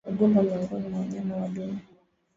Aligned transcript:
Ugumba 0.09 0.39
miongoni 0.43 0.87
mwa 0.89 0.99
wanyama 0.99 1.33
wa 1.41 1.47
dume 1.53 1.79